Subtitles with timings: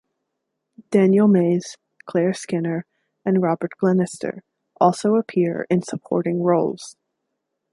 [0.89, 2.87] Daniel Mays, Claire Skinner
[3.23, 4.43] and Robert Glenister
[4.79, 6.95] also appear in supporting roles.